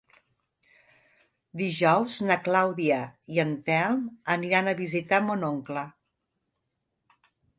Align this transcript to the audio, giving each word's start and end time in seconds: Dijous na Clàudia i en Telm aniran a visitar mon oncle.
Dijous 1.61 2.15
na 2.29 2.37
Clàudia 2.47 2.97
i 3.35 3.43
en 3.45 3.53
Telm 3.67 4.01
aniran 4.39 4.69
a 4.71 4.75
visitar 4.81 5.23
mon 5.27 5.47
oncle. 5.53 5.87